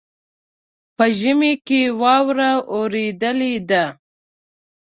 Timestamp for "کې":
1.67-1.81